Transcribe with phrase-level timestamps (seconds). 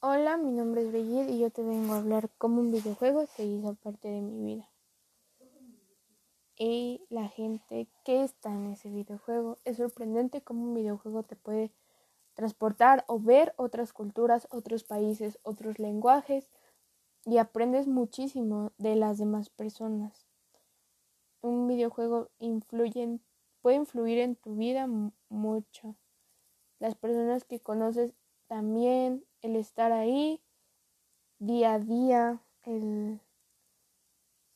[0.00, 3.44] Hola, mi nombre es Brigitte y yo te vengo a hablar cómo un videojuego se
[3.44, 4.70] hizo parte de mi vida.
[6.54, 9.58] Y la gente que está en ese videojuego.
[9.64, 11.72] Es sorprendente cómo un videojuego te puede
[12.34, 16.48] transportar o ver otras culturas, otros países, otros lenguajes
[17.24, 20.28] y aprendes muchísimo de las demás personas.
[21.40, 23.18] Un videojuego influye
[23.62, 24.88] puede influir en tu vida
[25.28, 25.96] mucho.
[26.78, 28.14] Las personas que conoces
[28.48, 30.42] también, el estar ahí
[31.38, 33.20] día a día, el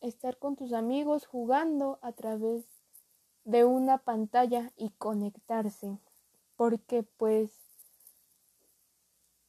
[0.00, 2.64] estar con tus amigos jugando a través
[3.44, 5.98] de una pantalla y conectarse,
[6.56, 7.50] porque pues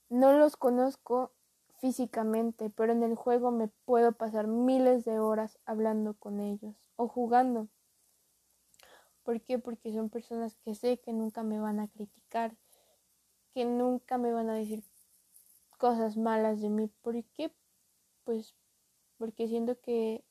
[0.10, 1.32] no los conozco
[1.80, 7.08] físicamente, pero en el juego me puedo pasar miles de horas hablando con ellos o
[7.08, 7.70] jugando.
[9.24, 9.60] ¿Por qué?
[9.60, 12.56] Porque son personas que sé que nunca me van a criticar,
[13.54, 14.84] que nunca me van a decir
[15.78, 16.90] cosas malas de mí.
[17.02, 17.52] ¿Por qué?
[18.24, 18.56] Pues
[19.18, 20.24] porque siento que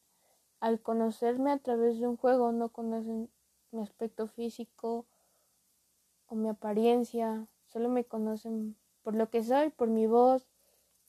[0.61, 3.31] al conocerme a través de un juego no conocen
[3.73, 5.07] mi aspecto físico
[6.27, 10.47] o mi apariencia, solo me conocen por lo que soy, por mi voz,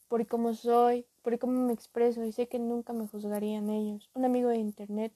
[0.08, 4.09] por cómo soy, por cómo me expreso y sé que nunca me juzgarían ellos.
[4.14, 5.14] Un amigo de internet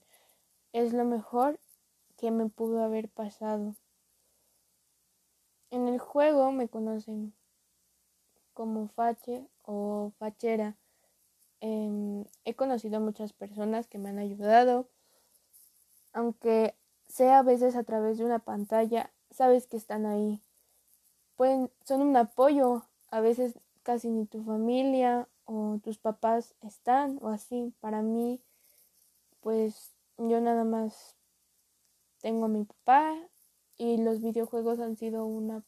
[0.72, 1.58] es lo mejor
[2.16, 3.74] que me pudo haber pasado.
[5.76, 7.34] En el juego me conocen
[8.54, 10.74] como Fache o Fachera.
[11.60, 14.88] Em, he conocido muchas personas que me han ayudado,
[16.14, 16.74] aunque
[17.08, 20.40] sea a veces a través de una pantalla, sabes que están ahí.
[21.36, 27.28] Pueden, son un apoyo, a veces casi ni tu familia o tus papás están o
[27.28, 27.74] así.
[27.80, 28.40] Para mí,
[29.42, 31.16] pues yo nada más
[32.22, 33.28] tengo a mi papá
[33.78, 35.62] y los videojuegos han sido una,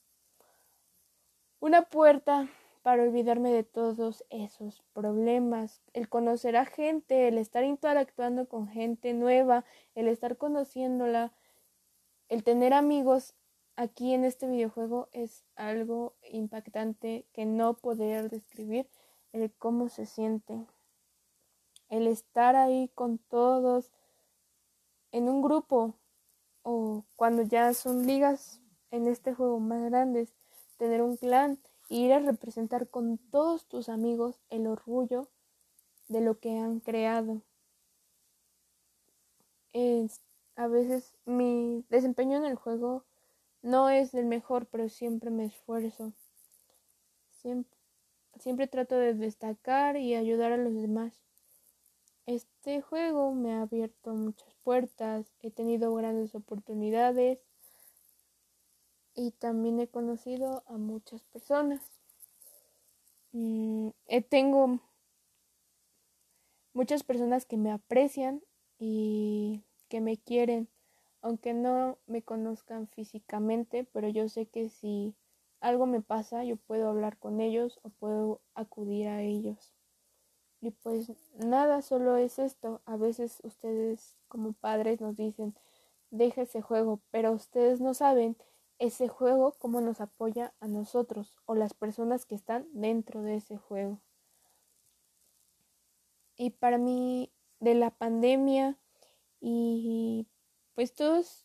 [1.60, 2.48] una puerta
[2.82, 9.12] para olvidarme de todos esos problemas, el conocer a gente, el estar interactuando con gente
[9.12, 9.64] nueva,
[9.94, 11.32] el estar conociéndola,
[12.28, 13.34] el tener amigos
[13.76, 18.88] aquí en este videojuego es algo impactante que no poder describir
[19.32, 20.66] el cómo se siente.
[21.88, 23.92] El estar ahí con todos
[25.12, 25.94] en un grupo
[26.70, 30.34] o cuando ya son ligas en este juego más grandes,
[30.76, 31.58] tener un clan
[31.88, 35.28] e ir a representar con todos tus amigos el orgullo
[36.08, 37.40] de lo que han creado.
[39.72, 40.20] Es,
[40.56, 43.06] a veces mi desempeño en el juego
[43.62, 46.12] no es el mejor, pero siempre me esfuerzo.
[47.30, 47.78] Siempre,
[48.40, 51.27] siempre trato de destacar y ayudar a los demás.
[52.28, 57.40] Este juego me ha abierto muchas puertas, he tenido grandes oportunidades
[59.14, 61.80] y también he conocido a muchas personas.
[63.32, 63.88] Mm,
[64.28, 64.78] tengo
[66.74, 68.42] muchas personas que me aprecian
[68.78, 70.68] y que me quieren,
[71.22, 75.14] aunque no me conozcan físicamente, pero yo sé que si
[75.60, 79.77] algo me pasa, yo puedo hablar con ellos o puedo acudir a ellos.
[80.60, 82.80] Y pues nada, solo es esto.
[82.84, 85.54] A veces ustedes como padres nos dicen,
[86.10, 88.36] deja ese juego, pero ustedes no saben
[88.78, 93.56] ese juego cómo nos apoya a nosotros o las personas que están dentro de ese
[93.56, 94.00] juego.
[96.36, 98.76] Y para mí, de la pandemia
[99.40, 100.26] y
[100.74, 101.44] pues todas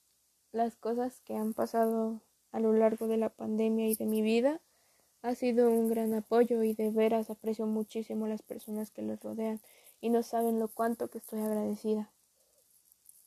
[0.52, 4.62] las cosas que han pasado a lo largo de la pandemia y de mi vida,
[5.24, 9.22] ha sido un gran apoyo y de veras aprecio muchísimo a las personas que los
[9.22, 9.62] rodean
[10.02, 12.12] y no saben lo cuánto que estoy agradecida.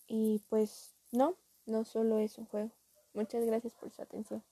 [0.07, 2.71] Y pues no, no solo es un juego.
[3.15, 4.43] Muchas gracias por su atención.